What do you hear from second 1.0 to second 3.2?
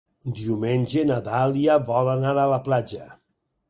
na Dàlia vol anar a la platja.